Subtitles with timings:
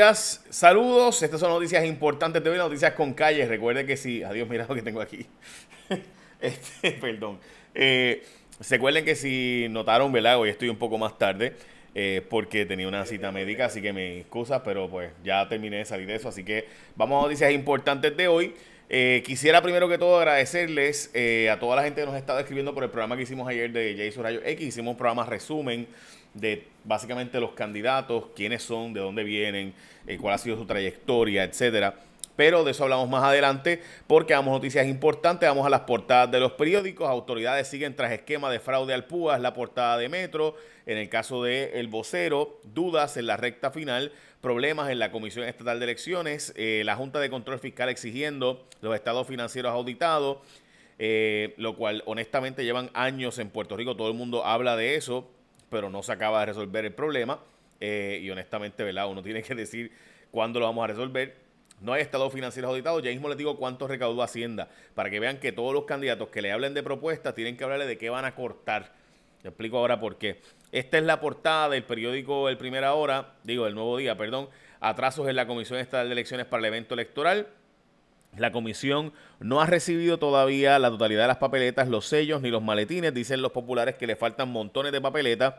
[0.00, 3.44] Saludos, estas son noticias importantes de hoy, noticias con calle.
[3.44, 5.26] Recuerde que si, adiós, mira lo que tengo aquí.
[6.40, 7.38] Este, perdón.
[7.74, 8.22] Eh,
[8.70, 10.38] recuerden que si notaron, ¿verdad?
[10.38, 11.52] Hoy estoy un poco más tarde
[11.94, 15.84] eh, porque tenía una cita médica, así que me excusas, pero pues ya terminé de
[15.84, 16.30] salir de eso.
[16.30, 18.54] Así que vamos a noticias importantes de hoy.
[18.88, 21.12] Eh, quisiera primero que todo agradecerles
[21.52, 23.70] a toda la gente que nos ha estado escribiendo por el programa que hicimos ayer
[23.70, 24.66] de Jason Rayo X.
[24.66, 25.86] Hicimos un programa resumen
[26.34, 29.74] de básicamente los candidatos, quiénes son, de dónde vienen,
[30.06, 31.94] eh, cuál ha sido su trayectoria, etcétera.
[32.40, 35.46] Pero de eso hablamos más adelante porque damos noticias importantes.
[35.46, 37.06] Vamos a las portadas de los periódicos.
[37.06, 39.36] Autoridades siguen tras esquema de fraude al PUA.
[39.36, 40.54] Es la portada de Metro.
[40.86, 44.12] En el caso de El Vocero, dudas en la recta final.
[44.40, 46.54] Problemas en la Comisión Estatal de Elecciones.
[46.56, 50.38] Eh, la Junta de Control Fiscal exigiendo los estados financieros auditados.
[50.98, 53.96] Eh, lo cual honestamente llevan años en Puerto Rico.
[53.96, 55.28] Todo el mundo habla de eso
[55.70, 57.40] pero no se acaba de resolver el problema.
[57.80, 59.08] Eh, y honestamente, ¿verdad?
[59.08, 59.90] Uno tiene que decir
[60.30, 61.36] cuándo lo vamos a resolver.
[61.80, 63.00] No hay estado financiero auditado.
[63.00, 64.68] Ya mismo les digo cuánto recaudó Hacienda.
[64.94, 67.86] Para que vean que todos los candidatos que le hablen de propuestas tienen que hablarle
[67.86, 68.92] de qué van a cortar.
[69.42, 70.40] Le explico ahora por qué.
[70.72, 74.50] Esta es la portada del periódico El Primera Hora, digo, el Nuevo Día, perdón.
[74.80, 77.48] Atrasos en la Comisión Estatal de Elecciones para el evento electoral.
[78.36, 82.62] La comisión no ha recibido todavía la totalidad de las papeletas, los sellos ni los
[82.62, 83.12] maletines.
[83.12, 85.54] Dicen los populares que le faltan montones de papeletas.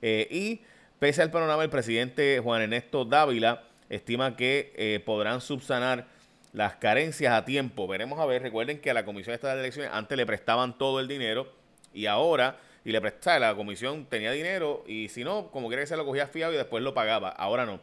[0.00, 0.62] Eh, y
[0.98, 6.06] pese al panorama, el presidente Juan Ernesto Dávila estima que eh, podrán subsanar
[6.52, 7.86] las carencias a tiempo.
[7.86, 8.42] Veremos a ver.
[8.42, 11.52] Recuerden que a la Comisión de Elecciones antes le prestaban todo el dinero
[11.94, 15.86] y ahora, y le prestaba, la comisión tenía dinero y si no, como quiera que
[15.86, 17.28] se lo cogía fiado y después lo pagaba.
[17.28, 17.80] Ahora no.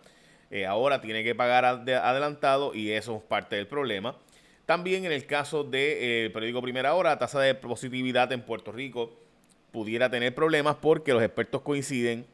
[0.52, 4.16] Eh, ahora tiene que pagar adelantado y eso es parte del problema.
[4.66, 8.42] También en el caso del de, eh, periódico Primera Hora, la tasa de positividad en
[8.42, 9.14] Puerto Rico
[9.72, 12.26] pudiera tener problemas porque los expertos coinciden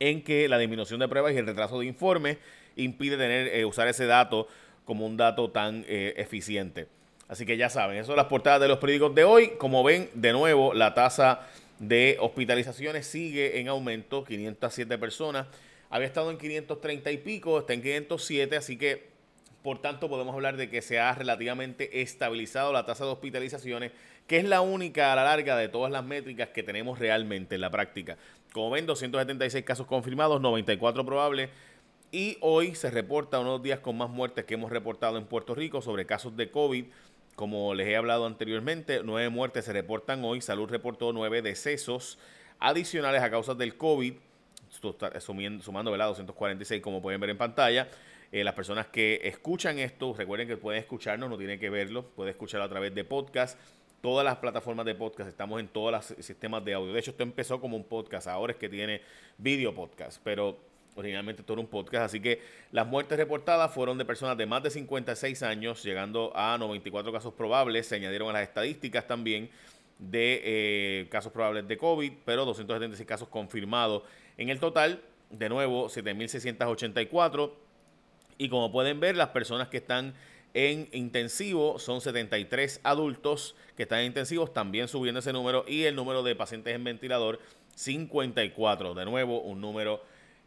[0.00, 2.38] en que la disminución de pruebas y el retraso de informes
[2.76, 4.48] impide tener, eh, usar ese dato
[4.84, 6.86] como un dato tan eficiente.
[7.28, 9.48] Así que ya saben, eso son las portadas de los periódicos de hoy.
[9.58, 11.46] Como ven, de nuevo, la tasa
[11.78, 15.46] de hospitalizaciones sigue en aumento, 507 personas
[15.90, 19.08] había estado en 530 y pico, está en 507, así que
[19.62, 23.92] por tanto podemos hablar de que se ha relativamente estabilizado la tasa de hospitalizaciones,
[24.26, 27.62] que es la única a la larga de todas las métricas que tenemos realmente en
[27.62, 28.16] la práctica.
[28.52, 31.50] Como ven, 276 casos confirmados, 94 probables.
[32.10, 35.82] Y hoy se reporta unos días con más muertes que hemos reportado en Puerto Rico
[35.82, 36.86] sobre casos de COVID.
[37.34, 40.40] Como les he hablado anteriormente, nueve muertes se reportan hoy.
[40.40, 42.18] Salud reportó nueve decesos
[42.58, 44.14] adicionales a causa del COVID
[44.70, 46.06] sumando, ¿verdad?
[46.06, 47.88] 246 como pueden ver en pantalla.
[48.30, 52.32] Eh, las personas que escuchan esto, recuerden que pueden escucharnos, no tienen que verlo, pueden
[52.32, 53.58] escucharlo a través de podcast.
[54.02, 56.92] Todas las plataformas de podcast, estamos en todos los sistemas de audio.
[56.92, 59.00] De hecho, esto empezó como un podcast, ahora es que tiene
[59.38, 60.56] video podcast, pero
[60.94, 62.04] originalmente todo era un podcast.
[62.06, 62.40] Así que
[62.70, 67.34] las muertes reportadas fueron de personas de más de 56 años, llegando a 94 casos
[67.34, 67.86] probables.
[67.86, 69.50] Se añadieron a las estadísticas también
[69.98, 74.02] de eh, casos probables de COVID, pero 276 casos confirmados
[74.36, 75.02] en el total.
[75.30, 77.52] De nuevo, 7.684.
[78.38, 80.14] Y como pueden ver, las personas que están
[80.54, 85.64] en intensivo son 73 adultos que están en intensivos, también subiendo ese número.
[85.68, 87.40] Y el número de pacientes en ventilador,
[87.74, 88.94] 54.
[88.94, 90.02] De nuevo, un número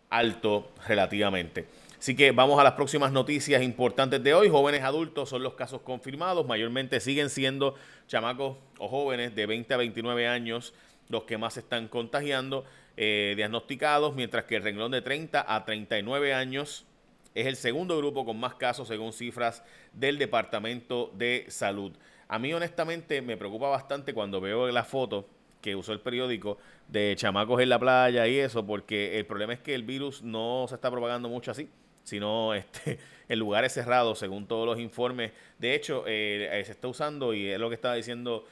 [0.10, 1.68] alto relativamente.
[2.02, 4.50] Así que vamos a las próximas noticias importantes de hoy.
[4.50, 6.48] Jóvenes adultos son los casos confirmados.
[6.48, 7.76] Mayormente siguen siendo
[8.08, 10.74] chamacos o jóvenes de 20 a 29 años
[11.10, 12.66] los que más se están contagiando,
[12.98, 16.88] eh, diagnosticados, mientras que el renglón de 30 a 39 años
[17.36, 19.64] es el segundo grupo con más casos según cifras
[19.94, 21.92] del Departamento de Salud.
[22.28, 25.28] A mí honestamente me preocupa bastante cuando veo la foto
[25.62, 26.58] que usó el periódico
[26.88, 30.66] de chamacos en la playa y eso, porque el problema es que el virus no
[30.68, 31.70] se está propagando mucho así
[32.04, 35.32] sino este, en lugares cerrados, según todos los informes.
[35.58, 38.46] De hecho, eh, eh, se está usando, y es lo que estaba diciendo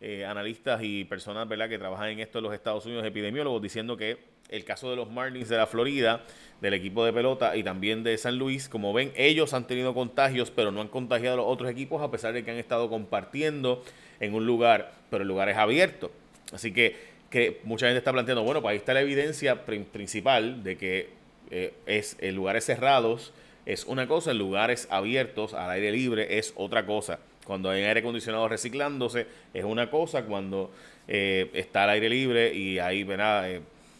[0.00, 1.68] eh, analistas y personas ¿verdad?
[1.68, 4.18] que trabajan en esto en los Estados Unidos, epidemiólogos, diciendo que
[4.48, 6.24] el caso de los Marlins de la Florida,
[6.60, 10.50] del equipo de pelota y también de San Luis, como ven, ellos han tenido contagios,
[10.50, 13.82] pero no han contagiado a los otros equipos, a pesar de que han estado compartiendo
[14.20, 16.10] en un lugar, pero el lugar es abierto.
[16.52, 16.96] Así que,
[17.30, 21.21] que mucha gente está planteando, bueno, pues ahí está la evidencia principal de que
[21.52, 23.32] eh, es en lugares cerrados
[23.66, 27.20] es una cosa, en lugares abiertos al aire libre es otra cosa.
[27.44, 30.72] Cuando hay aire acondicionado reciclándose es una cosa, cuando
[31.06, 33.06] eh, está al aire libre y hay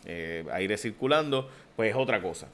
[0.05, 2.49] eh, aire circulando, pues es otra cosa.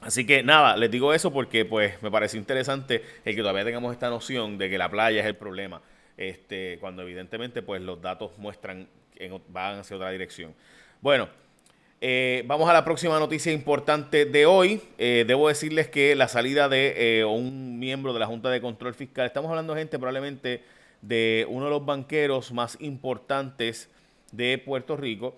[0.00, 3.92] Así que nada, les digo eso porque pues me parece interesante el que todavía tengamos
[3.92, 5.82] esta noción de que la playa es el problema,
[6.16, 10.54] este, cuando evidentemente pues los datos muestran, en, van hacia otra dirección.
[11.02, 11.28] Bueno,
[12.02, 14.80] eh, vamos a la próxima noticia importante de hoy.
[14.96, 19.26] Eh, debo decirles que la salida de un miembro de la Junta de Control Fiscal,
[19.26, 20.62] estamos hablando gente probablemente
[21.02, 23.90] de uno de los banqueros más importantes
[24.32, 25.36] de Puerto Rico,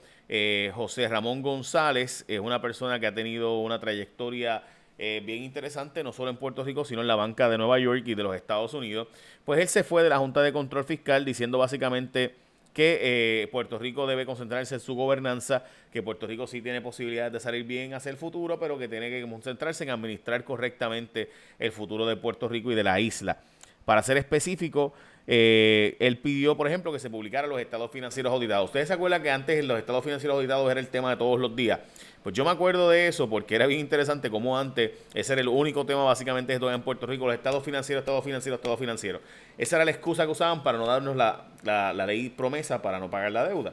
[0.74, 4.62] José Ramón González, es una persona que ha tenido una trayectoria
[4.98, 8.14] bien interesante, no solo en Puerto Rico, sino en la banca de Nueva York y
[8.14, 9.08] de los Estados Unidos.
[9.44, 12.34] Pues él se fue de la Junta de Control Fiscal diciendo básicamente
[12.72, 12.98] que
[13.42, 17.40] eh, Puerto Rico debe concentrarse en su gobernanza, que Puerto Rico sí tiene posibilidades de
[17.40, 22.06] salir bien hacia el futuro, pero que tiene que concentrarse en administrar correctamente el futuro
[22.06, 23.38] de Puerto Rico y de la isla.
[23.84, 24.94] Para ser específico,
[25.26, 28.66] eh, él pidió, por ejemplo, que se publicaran los estados financieros auditados.
[28.66, 31.54] Ustedes se acuerdan que antes los estados financieros auditados era el tema de todos los
[31.54, 31.80] días.
[32.22, 35.48] Pues yo me acuerdo de eso porque era bien interesante como antes ese era el
[35.48, 39.22] único tema básicamente de en Puerto Rico, los estados financieros, estados financieros, estados financieros.
[39.58, 43.32] Esa era la excusa que usaban para no darnos la, ley promesa para no pagar
[43.32, 43.72] la deuda.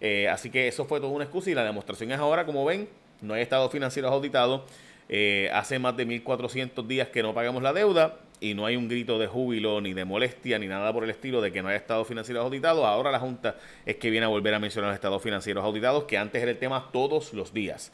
[0.00, 2.88] Eh, así que eso fue toda una excusa y la demostración es ahora, como ven,
[3.20, 4.62] no hay estados financieros auditados.
[5.08, 8.88] Eh, hace más de 1.400 días que no pagamos la deuda y no hay un
[8.88, 11.78] grito de júbilo ni de molestia ni nada por el estilo de que no haya
[11.78, 12.84] estados financieros auditados.
[12.84, 13.56] Ahora la Junta
[13.86, 16.58] es que viene a volver a mencionar los estados financieros auditados, que antes era el
[16.58, 17.90] tema todos los días.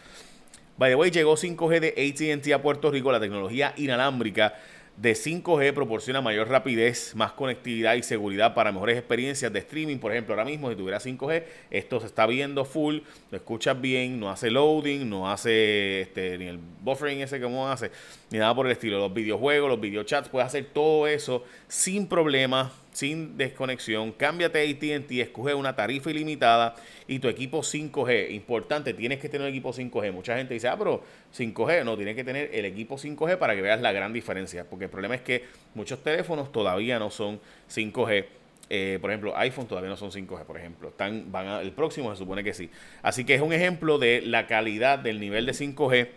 [0.77, 4.55] By the way, llegó 5G de ATT a Puerto Rico, la tecnología inalámbrica
[4.97, 9.99] de 5G proporciona mayor rapidez, más conectividad y seguridad para mejores experiencias de streaming.
[9.99, 12.99] Por ejemplo, ahora mismo si tuviera 5G, esto se está viendo full,
[13.31, 17.71] lo escuchas bien, no hace loading, no hace este, ni el buffering ese que uno
[17.71, 17.91] hace,
[18.31, 18.99] ni nada por el estilo.
[18.99, 25.11] Los videojuegos, los videochats, puedes hacer todo eso sin problemas sin desconexión, cámbiate a ATT,
[25.11, 26.77] escoge una tarifa ilimitada
[27.09, 28.31] y tu equipo 5G.
[28.31, 30.13] Importante, tienes que tener equipo 5G.
[30.13, 31.03] Mucha gente dice, ah, pero
[31.37, 34.65] 5G, no, tienes que tener el equipo 5G para que veas la gran diferencia.
[34.71, 35.45] Porque el problema es que
[35.75, 38.27] muchos teléfonos todavía no son 5G.
[38.71, 40.91] Eh, por ejemplo, iPhone todavía no son 5G, por ejemplo.
[40.91, 42.71] Están, van el próximo se supone que sí.
[43.03, 46.09] Así que es un ejemplo de la calidad del nivel de 5G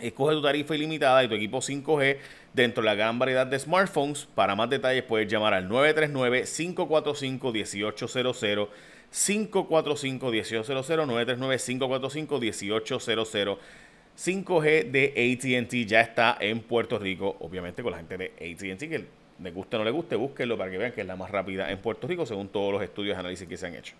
[0.00, 2.16] Escoge tu tarifa ilimitada y tu equipo 5G
[2.52, 4.26] dentro de la gran variedad de smartphones.
[4.34, 8.68] Para más detalles puedes llamar al 939-545-1800.
[9.12, 13.58] 545-1800, 939-545-1800.
[14.16, 19.04] 5G de ATT ya está en Puerto Rico, obviamente con la gente de ATT, que
[19.42, 21.70] le guste o no le guste, búsquenlo para que vean que es la más rápida
[21.70, 23.94] en Puerto Rico, según todos los estudios de análisis que se han hecho.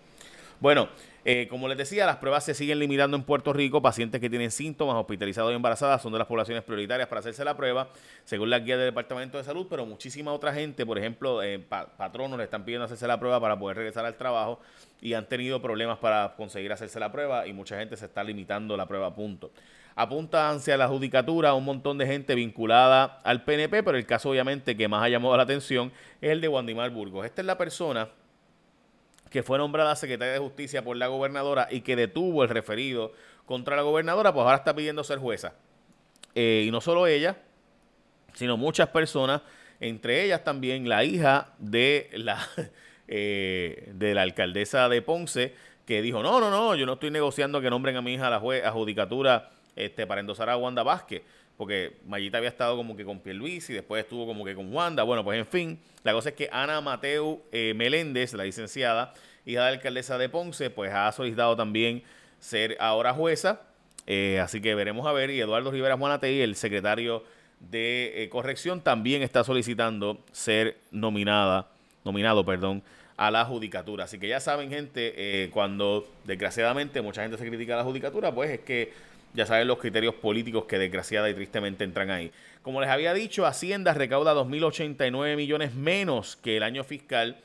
[0.61, 0.89] Bueno,
[1.25, 3.81] eh, como les decía, las pruebas se siguen limitando en Puerto Rico.
[3.81, 7.57] Pacientes que tienen síntomas, hospitalizados y embarazadas son de las poblaciones prioritarias para hacerse la
[7.57, 7.89] prueba,
[8.25, 12.37] según la guía del Departamento de Salud, pero muchísima otra gente, por ejemplo, eh, patronos
[12.37, 14.59] le están pidiendo hacerse la prueba para poder regresar al trabajo
[15.01, 18.77] y han tenido problemas para conseguir hacerse la prueba y mucha gente se está limitando
[18.77, 19.49] la prueba a punto.
[19.95, 24.77] Apunta hacia la judicatura un montón de gente vinculada al PNP, pero el caso obviamente
[24.77, 25.91] que más ha llamado la atención
[26.21, 27.25] es el de Wandimar Burgos.
[27.25, 28.09] Esta es la persona
[29.31, 33.13] que fue nombrada secretaria de Justicia por la gobernadora y que detuvo el referido
[33.45, 35.53] contra la gobernadora, pues ahora está pidiendo ser jueza.
[36.35, 37.37] Eh, y no solo ella,
[38.33, 39.41] sino muchas personas,
[39.79, 42.45] entre ellas también la hija de la,
[43.07, 45.55] eh, de la alcaldesa de Ponce,
[45.85, 48.31] que dijo, no, no, no, yo no estoy negociando que nombren a mi hija a
[48.31, 51.23] la juez, a judicatura este, para endosar a Wanda Vázquez
[51.61, 55.03] porque Mayita había estado como que con Pierluis y después estuvo como que con Wanda.
[55.03, 59.13] Bueno, pues en fin, la cosa es que Ana Mateu eh, Meléndez, la licenciada,
[59.45, 62.01] hija de la alcaldesa de Ponce, pues ha solicitado también
[62.39, 63.61] ser ahora jueza.
[64.07, 65.29] Eh, así que veremos a ver.
[65.29, 67.23] Y Eduardo Rivera Juanatey, el secretario
[67.59, 71.67] de eh, corrección, también está solicitando ser nominada,
[72.03, 72.81] nominado, perdón,
[73.17, 74.05] a la judicatura.
[74.05, 78.49] Así que ya saben, gente, cuando desgraciadamente mucha gente se critica a la judicatura, pues
[78.49, 82.31] es que ya saben los criterios políticos que desgraciada y tristemente entran ahí.
[82.61, 87.37] Como les había dicho, Hacienda recauda 2.089 millones menos que el año fiscal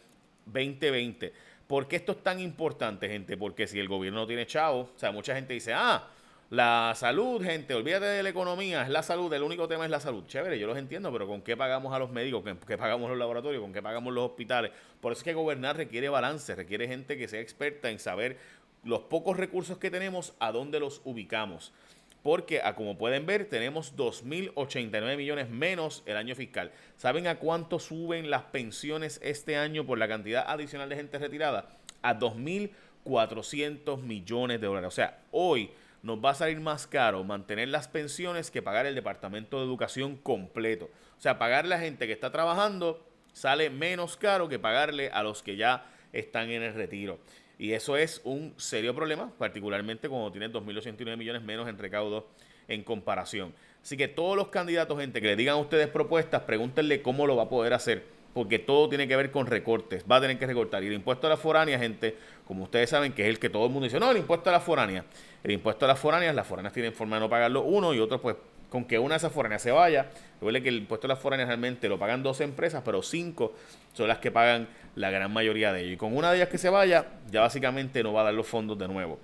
[0.46, 1.32] 2020.
[1.66, 3.36] ¿Por qué esto es tan importante, gente?
[3.36, 6.08] Porque si el gobierno no tiene chavo, o sea, mucha gente dice, ah,
[6.50, 9.98] la salud, gente, olvídate de la economía, es la salud, el único tema es la
[9.98, 10.24] salud.
[10.26, 12.44] Chévere, yo los entiendo, pero ¿con qué pagamos a los médicos?
[12.44, 13.60] ¿Con qué pagamos los laboratorios?
[13.60, 14.70] ¿Con qué pagamos los hospitales?
[15.00, 18.36] Por eso es que gobernar requiere balance, requiere gente que sea experta en saber
[18.86, 21.72] los pocos recursos que tenemos, a dónde los ubicamos.
[22.22, 26.72] Porque, a como pueden ver, tenemos 2.089 millones menos el año fiscal.
[26.96, 31.68] ¿Saben a cuánto suben las pensiones este año por la cantidad adicional de gente retirada?
[32.02, 34.88] A 2.400 millones de dólares.
[34.88, 35.70] O sea, hoy
[36.02, 40.16] nos va a salir más caro mantener las pensiones que pagar el Departamento de Educación
[40.16, 40.90] completo.
[41.18, 45.22] O sea, pagarle a la gente que está trabajando sale menos caro que pagarle a
[45.22, 47.18] los que ya están en el retiro.
[47.58, 52.28] Y eso es un serio problema, particularmente cuando tienes 2.809 millones menos en recaudo
[52.68, 53.54] en comparación.
[53.82, 57.36] Así que todos los candidatos, gente, que le digan a ustedes propuestas, pregúntenle cómo lo
[57.36, 58.16] va a poder hacer.
[58.36, 60.04] porque todo tiene que ver con recortes.
[60.04, 60.84] Va a tener que recortar.
[60.84, 62.14] Y el impuesto a la foránea, gente,
[62.46, 64.52] como ustedes saben, que es el que todo el mundo dice, no, el impuesto a
[64.52, 65.06] la foránea.
[65.42, 68.20] El impuesto a las foráneas, las foráneas tienen forma de no pagarlo uno y otro,
[68.20, 68.36] pues,
[68.68, 70.06] con que una de esas foráneas se vaya.
[70.34, 73.54] Recuerden que el impuesto a las foráneas realmente lo pagan dos empresas, pero cinco
[73.92, 75.92] son las que pagan la gran mayoría de ellos.
[75.94, 78.46] Y con una de ellas que se vaya, ya básicamente no va a dar los
[78.46, 79.18] fondos de nuevo.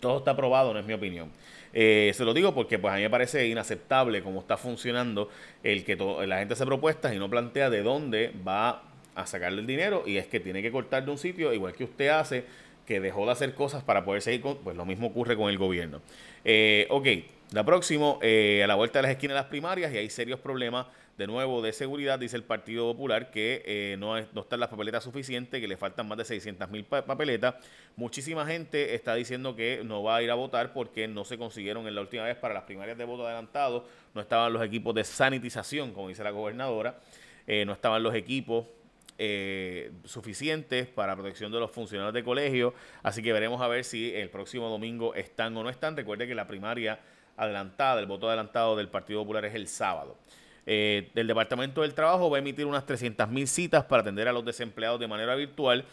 [0.00, 1.30] Todo está aprobado, no es mi opinión.
[1.72, 5.28] Eh, se lo digo porque pues a mí me parece inaceptable cómo está funcionando
[5.62, 8.82] el que la gente hace propuestas y no plantea de dónde va
[9.14, 11.84] a sacarle el dinero y es que tiene que cortar de un sitio igual que
[11.84, 12.44] usted hace
[12.86, 15.58] que dejó de hacer cosas para poder seguir con, pues lo mismo ocurre con el
[15.58, 16.00] gobierno.
[16.42, 17.06] Eh, ok,
[17.52, 20.38] la próxima, eh, a la vuelta de las esquinas de las primarias y hay serios
[20.40, 20.86] problemas
[21.16, 25.02] de nuevo de seguridad, dice el Partido Popular, que eh, no, no están las papeletas
[25.02, 27.56] suficientes, que le faltan más de 600 mil papeletas.
[27.96, 31.88] Muchísima gente está diciendo que no va a ir a votar porque no se consiguieron
[31.88, 35.02] en la última vez para las primarias de voto adelantado, no estaban los equipos de
[35.02, 37.00] sanitización, como dice la gobernadora,
[37.48, 38.66] eh, no estaban los equipos
[39.20, 42.74] eh, suficientes para protección de los funcionarios de colegio.
[43.02, 45.96] Así que veremos a ver si el próximo domingo están o no están.
[45.96, 47.00] Recuerde que la primaria
[47.38, 50.16] adelantada, el voto adelantado del Partido Popular es el sábado.
[50.66, 54.44] Eh, el Departamento del Trabajo va a emitir unas 300.000 citas para atender a los
[54.44, 55.86] desempleados de manera virtual.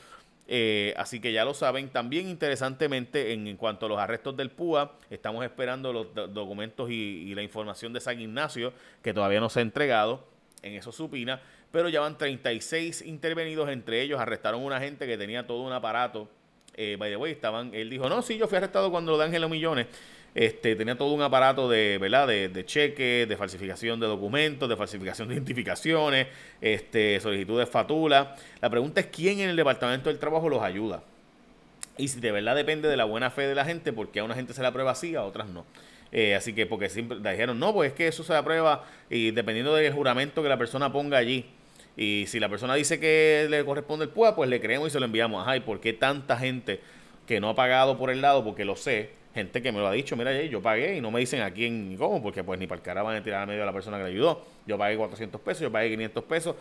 [0.48, 1.90] Eh, así que ya lo saben.
[1.90, 7.42] También interesantemente, en, cuanto a los arrestos del PUA, estamos esperando los documentos y, la
[7.42, 10.28] información de San Ignacio, que todavía no se ha entregado.
[10.62, 11.42] En eso supina.
[11.72, 13.70] Pero ya van 36 intervenidos.
[13.70, 16.28] Entre ellos arrestaron a una gente que tenía todo un aparato.
[16.74, 19.25] Eh, by the way, estaban, él dijo, no, sí, yo fui arrestado cuando lo de
[19.25, 19.88] Ángelo Millones.
[20.36, 22.27] Este, tenía todo un aparato de, ¿verdad?
[22.27, 26.27] De, cheques, de falsificación de documentos, de falsificación de identificaciones,
[26.60, 28.36] este, solicitud de fatula.
[28.62, 31.04] La pregunta es quién en el Departamento del Trabajo los ayuda.
[31.98, 34.36] Y si de verdad depende de la buena fe de la gente, porque a una
[34.36, 35.65] gente se la aprueba así, a otras no.
[36.12, 39.74] Eh, así que porque siempre dijeron, no, pues es que eso se aprueba y dependiendo
[39.74, 41.46] del juramento que la persona ponga allí.
[41.96, 45.00] Y si la persona dice que le corresponde el PUA, pues le creemos y se
[45.00, 45.48] lo enviamos.
[45.48, 46.82] Ay, ¿por qué tanta gente
[47.25, 48.44] que no ha pagado por el lado?
[48.44, 51.20] Porque lo sé, gente que me lo ha dicho, mira, yo pagué y no me
[51.20, 53.46] dicen a quién ni cómo, porque pues ni para el cara van a tirar a
[53.46, 54.46] medio a la persona que le ayudó.
[54.65, 56.56] Yo pagué 400 pesos, yo pagué 500 pesos.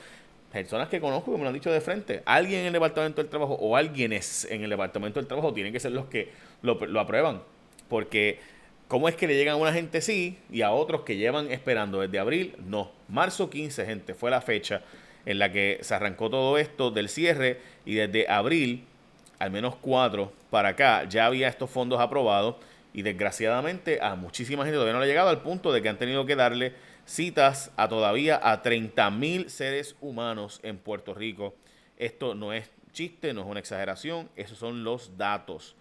[0.52, 2.23] Personas que conozco que me lo han dicho de frente.
[2.26, 5.78] Alguien en el Departamento del Trabajo o alguienes en el Departamento del Trabajo tienen que
[5.78, 6.31] ser los que
[6.62, 7.43] lo, aprueban.
[7.88, 8.40] Porque,
[8.88, 12.00] ¿cómo es que le llegan a una gente sí y a otros que llevan esperando
[12.00, 12.57] desde abril?
[12.66, 12.90] No.
[13.09, 14.83] Marzo 15, gente, fue la fecha
[15.26, 18.85] en la que se arrancó todo esto del cierre y desde abril
[19.44, 22.56] al menos cuatro para acá, ya había estos fondos aprobados
[22.94, 25.98] y desgraciadamente a muchísima gente todavía no le ha llegado al punto de que han
[25.98, 26.72] tenido que darle
[27.04, 31.54] citas a todavía a 30 mil seres humanos en Puerto Rico.
[31.98, 35.76] Esto no es chiste, no es una exageración, esos son los datos.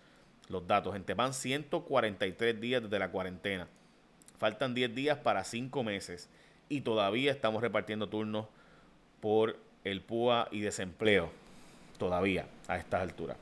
[0.49, 3.69] Los datos, gente, van 143 días desde la cuarentena.
[4.39, 6.29] Faltan 10 días para 5 meses
[6.67, 8.47] y todavía estamos repartiendo turnos
[9.21, 11.31] por el PUA y desempleo.
[11.97, 13.37] Todavía a estas alturas.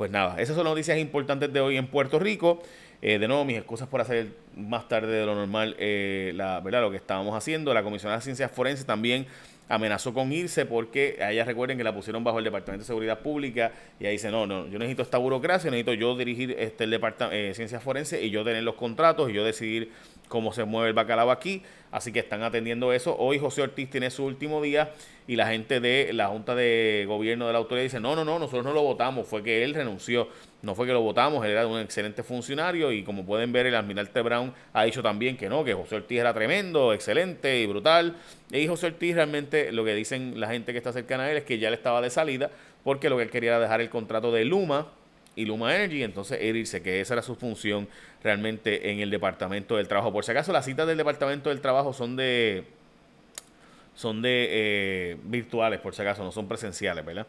[0.00, 2.62] Pues nada, esas son las noticias importantes de hoy en Puerto Rico.
[3.02, 6.80] Eh, de nuevo, mis excusas por hacer más tarde de lo normal eh, la, ¿verdad?
[6.80, 7.74] lo que estábamos haciendo.
[7.74, 9.26] La Comisión de Ciencias Forenses también
[9.70, 13.20] amenazó con irse porque a ella recuerden que la pusieron bajo el Departamento de Seguridad
[13.20, 16.90] Pública y ahí dice, no, no, yo necesito esta burocracia, necesito yo dirigir este el
[16.90, 19.92] Departamento de eh, Ciencias Forenses y yo tener los contratos y yo decidir
[20.26, 21.62] cómo se mueve el bacalao aquí.
[21.92, 23.16] Así que están atendiendo eso.
[23.18, 24.92] Hoy José Ortiz tiene su último día
[25.26, 28.38] y la gente de la Junta de Gobierno de la autoridad dice, no, no, no,
[28.38, 30.28] nosotros no lo votamos, fue que él renunció,
[30.62, 33.74] no fue que lo votamos, él era un excelente funcionario y como pueden ver el
[33.74, 38.16] almirante Brown ha dicho también que no, que José Ortiz era tremendo, excelente y brutal.
[38.52, 41.44] Y José Ortiz realmente lo que dicen la gente que está cercana a él es
[41.44, 42.50] que ya le estaba de salida
[42.84, 44.88] porque lo que él quería era dejar el contrato de Luma
[45.36, 47.88] y Luma Energy, entonces él que esa era su función
[48.22, 50.12] realmente en el Departamento del Trabajo.
[50.12, 52.64] Por si acaso, las citas del Departamento del Trabajo son de
[53.94, 57.26] son de eh, virtuales, por si acaso, no son presenciales, ¿verdad?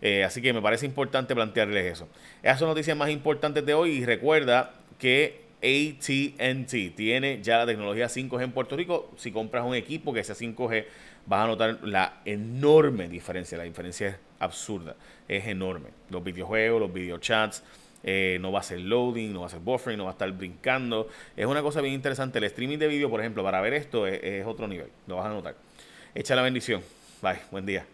[0.00, 2.08] Eh, así que me parece importante plantearles eso.
[2.42, 8.06] Esas son noticias más importantes de hoy y recuerda que ATT tiene ya la tecnología
[8.06, 9.10] 5G en Puerto Rico.
[9.16, 10.84] Si compras un equipo que sea 5G,
[11.26, 13.56] vas a notar la enorme diferencia.
[13.56, 14.96] La diferencia es absurda,
[15.28, 15.90] es enorme.
[16.10, 17.62] Los videojuegos, los videochats,
[18.02, 20.30] eh, no va a ser loading, no va a ser buffering, no va a estar
[20.32, 21.08] brincando.
[21.36, 22.38] Es una cosa bien interesante.
[22.38, 24.88] El streaming de vídeo, por ejemplo, para ver esto es, es otro nivel.
[25.06, 25.54] Lo vas a notar.
[26.14, 26.82] Echa la bendición.
[27.22, 27.38] Bye.
[27.52, 27.86] Buen día.